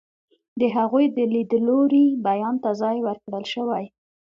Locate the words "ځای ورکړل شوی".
2.81-3.85